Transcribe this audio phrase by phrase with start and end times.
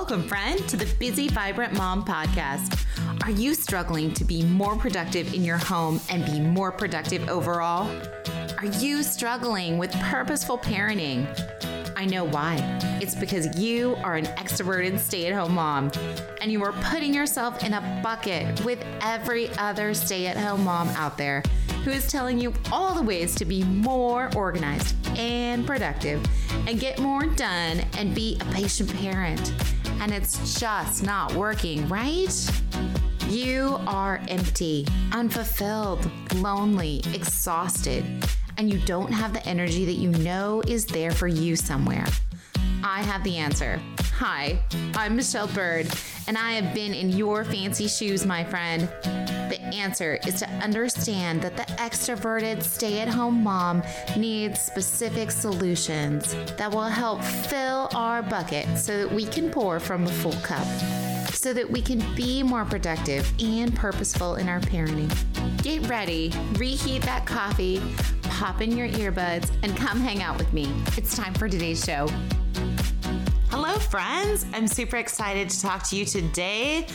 [0.00, 2.86] Welcome, friend, to the Busy Vibrant Mom podcast.
[3.22, 7.86] Are you struggling to be more productive in your home and be more productive overall?
[8.56, 11.28] Are you struggling with purposeful parenting?
[11.98, 12.56] I know why.
[13.02, 15.92] It's because you are an extroverted stay at home mom
[16.40, 20.88] and you are putting yourself in a bucket with every other stay at home mom
[20.88, 21.42] out there
[21.84, 26.24] who is telling you all the ways to be more organized and productive
[26.66, 29.52] and get more done and be a patient parent.
[30.00, 32.34] And it's just not working, right?
[33.28, 38.04] You are empty, unfulfilled, lonely, exhausted,
[38.56, 42.06] and you don't have the energy that you know is there for you somewhere.
[42.82, 43.78] I have the answer.
[44.14, 44.62] Hi,
[44.94, 45.86] I'm Michelle Byrd,
[46.26, 48.88] and I have been in your fancy shoes, my friend.
[49.50, 53.82] The answer is to understand that the extroverted stay at home mom
[54.16, 60.04] needs specific solutions that will help fill our bucket so that we can pour from
[60.04, 60.66] a full cup,
[61.32, 65.10] so that we can be more productive and purposeful in our parenting.
[65.62, 67.82] Get ready, reheat that coffee,
[68.22, 70.72] pop in your earbuds, and come hang out with me.
[70.96, 72.08] It's time for today's show.
[73.50, 74.46] Hello, friends.
[74.54, 76.86] I'm super excited to talk to you today.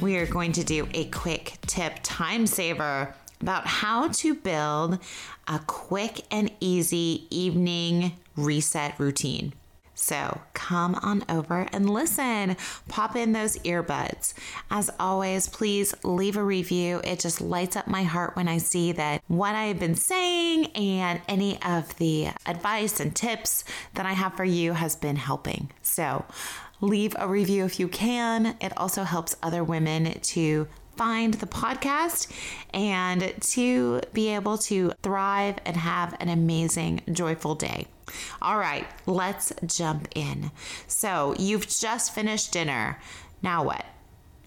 [0.00, 4.98] We are going to do a quick tip time saver about how to build
[5.46, 9.52] a quick and easy evening reset routine.
[9.94, 12.56] So come on over and listen.
[12.88, 14.32] Pop in those earbuds.
[14.70, 17.02] As always, please leave a review.
[17.04, 21.20] It just lights up my heart when I see that what I've been saying and
[21.28, 25.70] any of the advice and tips that I have for you has been helping.
[25.82, 26.24] So
[26.80, 28.56] leave a review if you can.
[28.60, 32.30] It also helps other women to find the podcast
[32.74, 37.86] and to be able to thrive and have an amazing, joyful day.
[38.42, 40.50] All right, let's jump in.
[40.88, 42.98] So, you've just finished dinner.
[43.42, 43.86] Now what?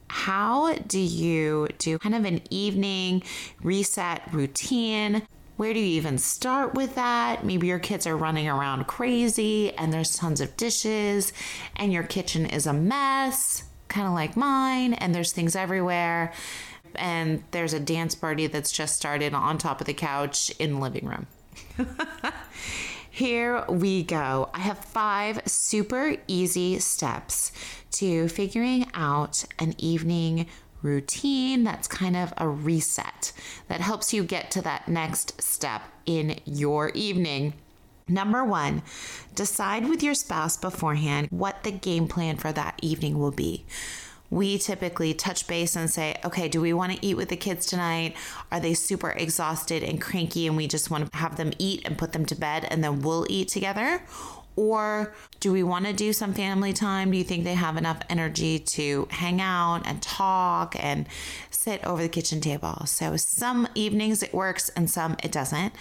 [0.09, 3.23] How do you do kind of an evening
[3.63, 5.23] reset routine?
[5.63, 7.45] Where do you even start with that?
[7.45, 11.31] Maybe your kids are running around crazy and there's tons of dishes
[11.77, 16.33] and your kitchen is a mess, kind of like mine, and there's things everywhere.
[16.95, 20.79] And there's a dance party that's just started on top of the couch in the
[20.81, 21.27] living room.
[23.09, 24.49] Here we go.
[24.53, 27.53] I have five super easy steps
[27.91, 30.47] to figuring out an evening
[30.83, 33.31] routine that's kind of a reset
[33.67, 37.53] that helps you get to that next step in your evening.
[38.07, 38.83] Number one,
[39.33, 43.65] decide with your spouse beforehand what the game plan for that evening will be
[44.33, 47.67] we typically touch base and say, okay, do we want to eat with the kids
[47.67, 48.15] tonight?
[48.51, 51.97] Are they super exhausted and cranky and we just want to have them eat and
[51.97, 54.01] put them to bed and then we'll eat together?
[54.55, 57.11] Or do we want to do some family time?
[57.11, 61.07] Do you think they have enough energy to hang out and talk and
[61.49, 62.85] sit over the kitchen table?
[62.85, 65.73] So, some evenings it works and some it doesn't.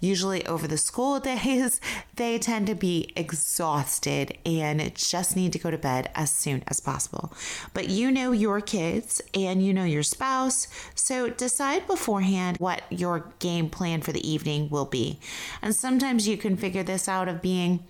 [0.00, 1.80] Usually, over the school days,
[2.16, 6.80] they tend to be exhausted and just need to go to bed as soon as
[6.80, 7.32] possible.
[7.72, 13.32] But you know your kids and you know your spouse, so decide beforehand what your
[13.38, 15.18] game plan for the evening will be.
[15.62, 17.84] And sometimes you can figure this out of being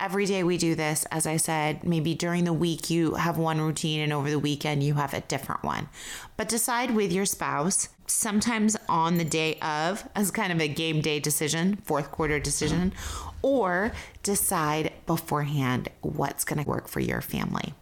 [0.00, 1.04] every day we do this.
[1.10, 4.82] As I said, maybe during the week you have one routine and over the weekend
[4.82, 5.88] you have a different one.
[6.36, 11.00] But decide with your spouse, sometimes on the day of, as kind of a game
[11.00, 12.92] day decision, fourth quarter decision,
[13.42, 17.74] or decide beforehand what's going to work for your family.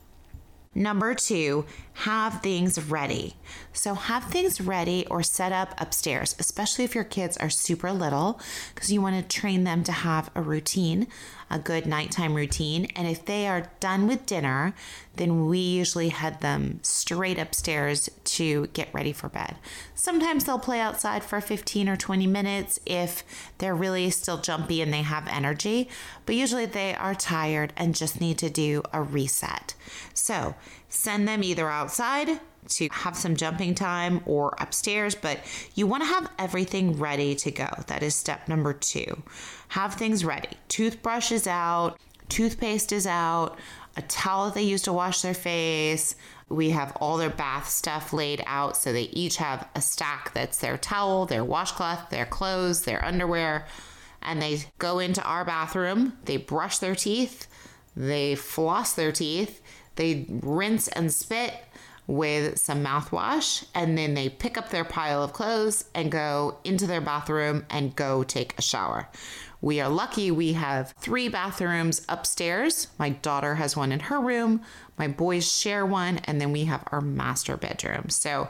[0.74, 3.34] Number two, have things ready.
[3.72, 8.40] So, have things ready or set up upstairs, especially if your kids are super little,
[8.74, 11.06] because you want to train them to have a routine,
[11.50, 12.86] a good nighttime routine.
[12.96, 14.74] And if they are done with dinner,
[15.16, 19.56] then we usually head them straight upstairs to get ready for bed.
[19.94, 23.22] Sometimes they'll play outside for 15 or 20 minutes if
[23.58, 25.88] they're really still jumpy and they have energy,
[26.24, 29.74] but usually they are tired and just need to do a reset.
[30.14, 30.54] So,
[30.92, 35.38] send them either outside to have some jumping time or upstairs, but
[35.74, 37.68] you want to have everything ready to go.
[37.86, 39.22] That is step number two.
[39.68, 40.50] Have things ready.
[40.68, 41.98] Toothbrush is out,
[42.28, 43.58] toothpaste is out,
[43.96, 46.14] a towel that they use to wash their face.
[46.48, 50.58] We have all their bath stuff laid out so they each have a stack that's
[50.58, 53.66] their towel, their washcloth, their clothes, their underwear.
[54.20, 57.48] And they go into our bathroom, they brush their teeth,
[57.96, 59.60] they floss their teeth,
[59.96, 61.54] they rinse and spit
[62.06, 66.86] with some mouthwash, and then they pick up their pile of clothes and go into
[66.86, 69.08] their bathroom and go take a shower.
[69.60, 72.88] We are lucky we have three bathrooms upstairs.
[72.98, 74.62] My daughter has one in her room,
[74.98, 78.08] my boys share one, and then we have our master bedroom.
[78.08, 78.48] So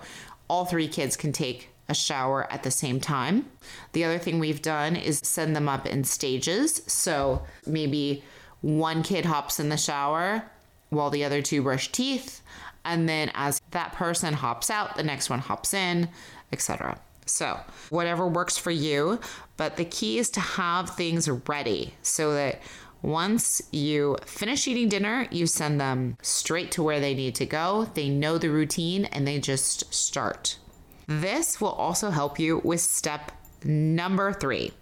[0.48, 3.46] all three kids can take a shower at the same time.
[3.92, 6.82] The other thing we've done is send them up in stages.
[6.86, 8.24] So maybe
[8.62, 10.44] one kid hops in the shower
[10.92, 12.42] while the other two brush teeth.
[12.84, 16.08] And then as that person hops out, the next one hops in,
[16.52, 16.98] etc.
[17.26, 17.60] So,
[17.90, 19.20] whatever works for you,
[19.56, 22.60] but the key is to have things ready so that
[23.00, 27.88] once you finish eating dinner, you send them straight to where they need to go.
[27.94, 30.58] They know the routine and they just start.
[31.06, 33.32] This will also help you with step
[33.64, 34.72] number three.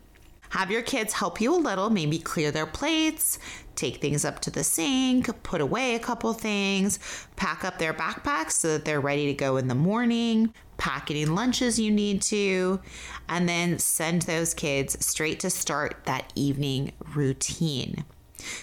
[0.51, 3.39] Have your kids help you a little, maybe clear their plates,
[3.77, 6.99] take things up to the sink, put away a couple things,
[7.37, 11.25] pack up their backpacks so that they're ready to go in the morning, pack any
[11.25, 12.81] lunches you need to,
[13.29, 18.05] and then send those kids straight to start that evening routine.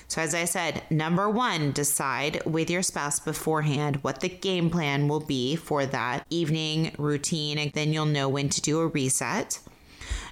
[0.07, 5.07] So, as I said, number one, decide with your spouse beforehand what the game plan
[5.07, 9.59] will be for that evening routine, and then you'll know when to do a reset.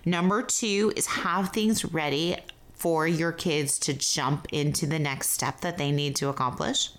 [0.06, 2.38] Number two is have things ready
[2.74, 6.92] for your kids to jump into the next step that they need to accomplish.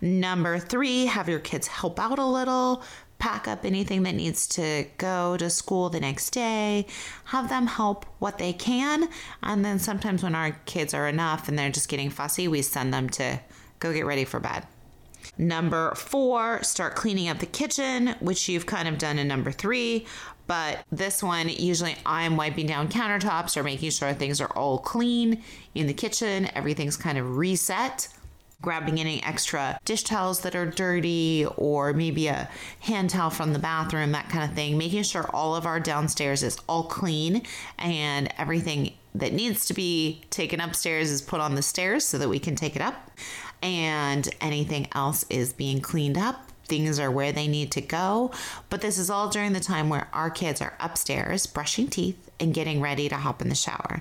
[0.00, 2.84] Number three, have your kids help out a little,
[3.18, 6.86] pack up anything that needs to go to school the next day,
[7.24, 9.08] have them help what they can.
[9.42, 12.94] And then sometimes when our kids are enough and they're just getting fussy, we send
[12.94, 13.40] them to
[13.80, 14.66] go get ready for bed.
[15.38, 20.06] Number four, start cleaning up the kitchen, which you've kind of done in number three.
[20.46, 25.42] But this one, usually I'm wiping down countertops or making sure things are all clean
[25.74, 28.08] in the kitchen, everything's kind of reset
[28.62, 32.48] grabbing any extra dish towels that are dirty or maybe a
[32.80, 36.42] hand towel from the bathroom, that kind of thing, making sure all of our downstairs
[36.42, 37.42] is all clean
[37.78, 42.28] and everything that needs to be taken upstairs is put on the stairs so that
[42.28, 43.10] we can take it up.
[43.62, 46.51] And anything else is being cleaned up.
[46.72, 48.30] Things are where they need to go.
[48.70, 52.54] But this is all during the time where our kids are upstairs brushing teeth and
[52.54, 54.00] getting ready to hop in the shower.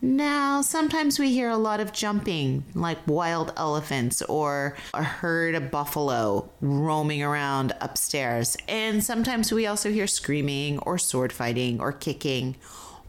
[0.00, 5.72] Now, sometimes we hear a lot of jumping, like wild elephants or a herd of
[5.72, 8.56] buffalo roaming around upstairs.
[8.68, 12.54] And sometimes we also hear screaming or sword fighting or kicking.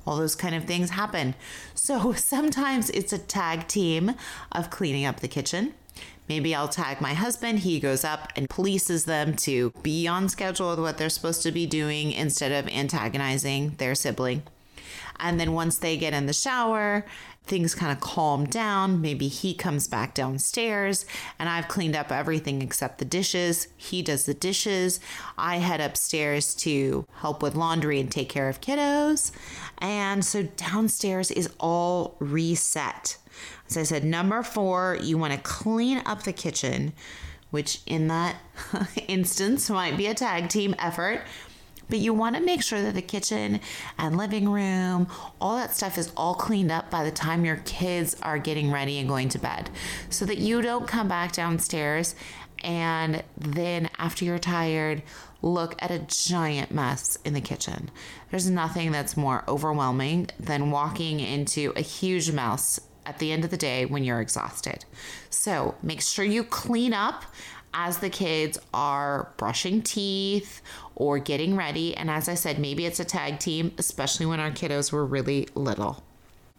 [0.07, 1.35] All those kind of things happen.
[1.75, 4.15] So sometimes it's a tag team
[4.51, 5.75] of cleaning up the kitchen.
[6.29, 7.59] Maybe I'll tag my husband.
[7.59, 11.51] He goes up and polices them to be on schedule with what they're supposed to
[11.51, 14.43] be doing instead of antagonizing their sibling.
[15.19, 17.05] And then once they get in the shower,
[17.43, 19.01] things kind of calm down.
[19.01, 21.05] Maybe he comes back downstairs
[21.39, 23.67] and I've cleaned up everything except the dishes.
[23.75, 24.99] He does the dishes.
[25.37, 29.31] I head upstairs to help with laundry and take care of kiddos.
[29.79, 33.17] And so downstairs is all reset.
[33.67, 36.93] As I said, number four, you want to clean up the kitchen,
[37.51, 38.35] which in that
[39.07, 41.21] instance might be a tag team effort
[41.89, 43.59] but you want to make sure that the kitchen
[43.97, 45.07] and living room,
[45.41, 48.99] all that stuff is all cleaned up by the time your kids are getting ready
[48.99, 49.69] and going to bed
[50.09, 52.15] so that you don't come back downstairs
[52.63, 55.01] and then after you're tired,
[55.41, 57.89] look at a giant mess in the kitchen.
[58.29, 62.79] There's nothing that's more overwhelming than walking into a huge mess
[63.09, 64.85] at the end of the day when you're exhausted.
[65.31, 67.25] So make sure you clean up
[67.73, 70.61] as the kids are brushing teeth
[70.95, 71.95] or getting ready.
[71.97, 75.47] And as I said, maybe it's a tag team, especially when our kiddos were really
[75.56, 76.04] little.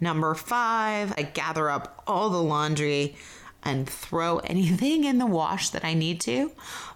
[0.00, 3.14] Number five, I gather up all the laundry
[3.62, 6.50] and throw anything in the wash that I need to.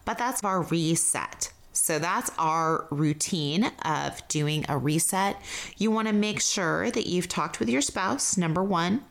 [0.05, 1.53] But that's our reset.
[1.75, 5.37] So that's our routine of doing a reset.
[5.77, 9.03] You want to make sure that you've talked with your spouse, number one,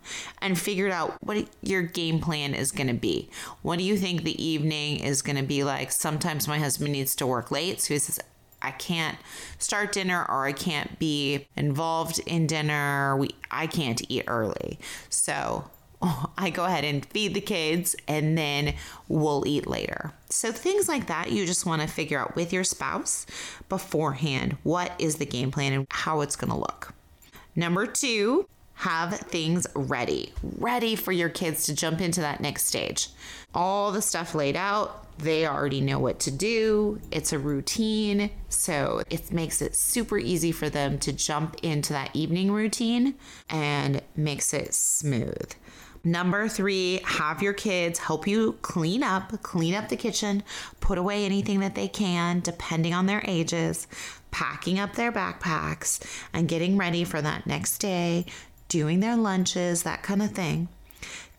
[0.41, 3.29] and figured out what your game plan is going to be.
[3.62, 5.91] What do you think the evening is going to be like?
[5.91, 8.20] Sometimes my husband needs to work late, so he says,
[8.62, 9.17] I can't
[9.60, 13.17] start dinner or I can't be involved in dinner.
[13.17, 14.79] We I can't eat early.
[15.10, 15.70] So
[16.38, 18.75] I go ahead and feed the kids and then
[19.07, 20.12] we'll eat later.
[20.29, 23.25] So, things like that, you just want to figure out with your spouse
[23.69, 26.93] beforehand what is the game plan and how it's going to look.
[27.55, 33.10] Number two, have things ready, ready for your kids to jump into that next stage.
[33.53, 37.00] All the stuff laid out, they already know what to do.
[37.12, 38.31] It's a routine.
[38.50, 43.13] So it makes it super easy for them to jump into that evening routine
[43.50, 45.53] and makes it smooth.
[46.05, 50.43] Number three, have your kids help you clean up, clean up the kitchen,
[50.81, 53.88] put away anything that they can, depending on their ages,
[54.29, 58.25] packing up their backpacks, and getting ready for that next day
[58.67, 60.67] doing their lunches, that kind of thing.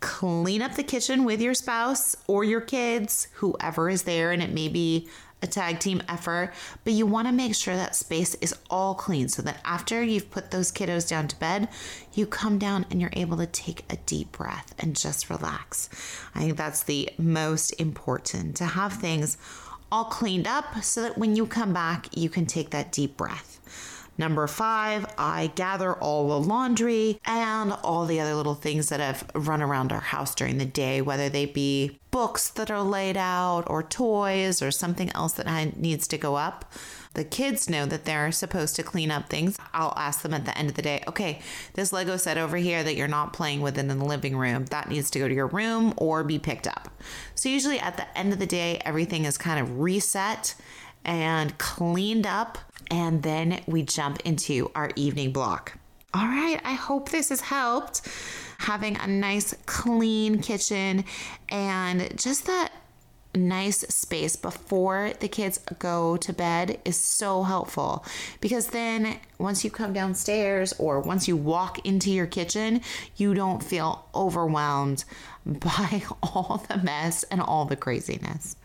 [0.01, 4.53] Clean up the kitchen with your spouse or your kids, whoever is there, and it
[4.53, 5.09] may be
[5.45, 9.29] a tag team effort, but you want to make sure that space is all clean
[9.29, 11.69] so that after you've put those kiddos down to bed,
[12.15, 15.89] you come down and you're able to take a deep breath and just relax.
[16.35, 19.37] I think that's the most important to have things
[19.93, 23.61] all cleaned up so that when you come back, you can take that deep breath.
[24.17, 29.29] Number five, I gather all the laundry and all the other little things that have
[29.35, 33.65] run around our house during the day, whether they be books that are laid out
[33.67, 36.73] or toys or something else that needs to go up.
[37.15, 39.57] The kids know that they're supposed to clean up things.
[39.73, 41.41] I'll ask them at the end of the day, okay,
[41.75, 44.89] this Lego set over here that you're not playing with in the living room, that
[44.89, 46.89] needs to go to your room or be picked up.
[47.37, 50.55] So, usually at the end of the day, everything is kind of reset
[51.05, 52.59] and cleaned up
[52.91, 55.79] and then we jump into our evening block.
[56.13, 58.03] All right, I hope this has helped.
[58.59, 61.05] Having a nice clean kitchen
[61.49, 62.71] and just that
[63.37, 68.05] nice space before the kids go to bed is so helpful
[68.41, 72.81] because then once you come downstairs or once you walk into your kitchen,
[73.17, 75.05] you don't feel overwhelmed
[75.47, 78.57] by all the mess and all the craziness.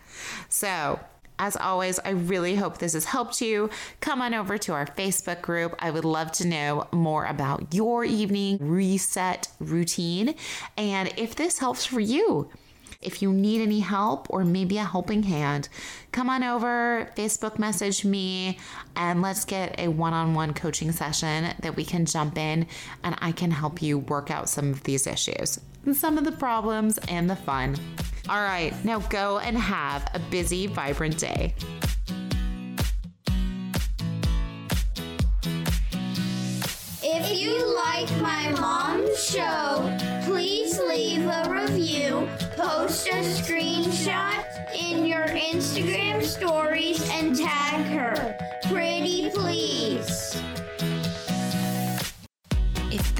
[0.48, 1.00] So,
[1.40, 3.70] as always, I really hope this has helped you.
[4.00, 5.74] Come on over to our Facebook group.
[5.78, 10.34] I would love to know more about your evening reset routine
[10.76, 12.50] and if this helps for you.
[13.00, 15.70] If you need any help or maybe a helping hand,
[16.12, 18.58] come on over, Facebook message me,
[18.94, 22.66] and let's get a one on one coaching session that we can jump in
[23.02, 25.58] and I can help you work out some of these issues,
[25.94, 27.76] some of the problems, and the fun.
[28.30, 31.52] All right, now go and have a busy, vibrant day.
[37.02, 44.44] If you like my mom's show, please leave a review, post a screenshot
[44.80, 48.59] in your Instagram stories, and tag her.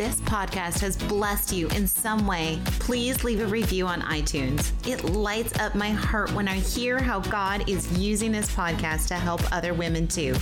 [0.01, 4.73] This podcast has blessed you in some way, please leave a review on iTunes.
[4.89, 9.15] It lights up my heart when I hear how God is using this podcast to
[9.17, 10.35] help other women too.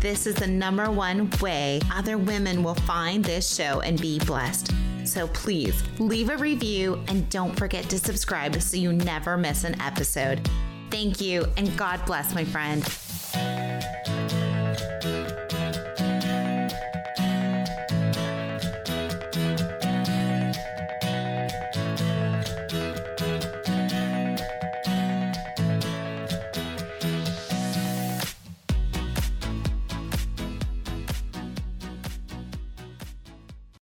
[0.00, 4.72] This is the number one way other women will find this show and be blessed.
[5.04, 9.80] So please leave a review and don't forget to subscribe so you never miss an
[9.80, 10.50] episode.
[10.90, 12.82] Thank you and God bless, my friend.